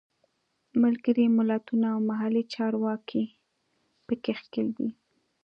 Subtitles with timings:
[0.81, 3.23] ملګري ملتونه او محلي چارواکي
[4.05, 4.89] په کې ښکېل دي.